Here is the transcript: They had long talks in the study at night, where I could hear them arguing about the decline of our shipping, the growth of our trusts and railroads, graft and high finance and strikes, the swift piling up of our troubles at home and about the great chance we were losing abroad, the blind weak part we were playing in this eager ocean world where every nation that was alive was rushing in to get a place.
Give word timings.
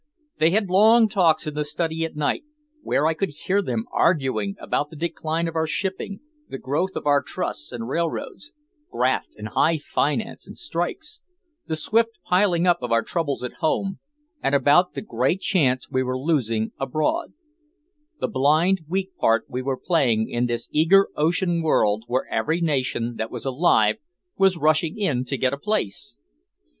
They 0.39 0.49
had 0.49 0.67
long 0.67 1.07
talks 1.09 1.45
in 1.45 1.53
the 1.53 1.63
study 1.63 2.03
at 2.05 2.15
night, 2.15 2.43
where 2.81 3.05
I 3.05 3.13
could 3.13 3.29
hear 3.29 3.61
them 3.61 3.85
arguing 3.93 4.55
about 4.59 4.89
the 4.89 4.95
decline 4.95 5.47
of 5.47 5.55
our 5.55 5.67
shipping, 5.67 6.21
the 6.49 6.57
growth 6.57 6.95
of 6.95 7.05
our 7.05 7.21
trusts 7.21 7.71
and 7.71 7.87
railroads, 7.87 8.51
graft 8.91 9.35
and 9.37 9.49
high 9.49 9.77
finance 9.77 10.47
and 10.47 10.57
strikes, 10.57 11.21
the 11.67 11.75
swift 11.75 12.17
piling 12.25 12.65
up 12.65 12.81
of 12.81 12.91
our 12.91 13.03
troubles 13.03 13.43
at 13.43 13.53
home 13.61 13.99
and 14.41 14.55
about 14.55 14.95
the 14.95 15.03
great 15.03 15.39
chance 15.39 15.87
we 15.91 16.01
were 16.01 16.17
losing 16.17 16.71
abroad, 16.79 17.33
the 18.19 18.27
blind 18.27 18.81
weak 18.87 19.15
part 19.17 19.45
we 19.47 19.61
were 19.61 19.77
playing 19.77 20.27
in 20.31 20.47
this 20.47 20.67
eager 20.71 21.09
ocean 21.15 21.61
world 21.61 22.05
where 22.07 22.25
every 22.31 22.59
nation 22.59 23.17
that 23.17 23.29
was 23.29 23.45
alive 23.45 23.97
was 24.35 24.57
rushing 24.57 24.97
in 24.97 25.23
to 25.25 25.37
get 25.37 25.53
a 25.53 25.59
place. 25.59 26.17